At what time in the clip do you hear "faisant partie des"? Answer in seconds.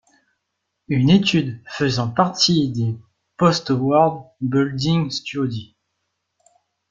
1.67-2.97